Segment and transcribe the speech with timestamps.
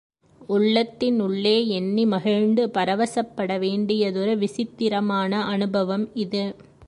[0.47, 6.43] உள்ளத்தின் உள்ளே எண்ணி மகிழ்ந்து பரவசப்பட வேண்டியதொரு விசித்திரமான அனுபவம் இது.